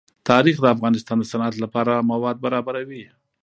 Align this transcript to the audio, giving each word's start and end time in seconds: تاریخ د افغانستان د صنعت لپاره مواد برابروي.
تاریخ 0.29 0.55
د 0.61 0.65
افغانستان 0.75 1.17
د 1.19 1.23
صنعت 1.31 1.55
لپاره 1.63 2.05
مواد 2.11 2.37
برابروي. 2.45 3.03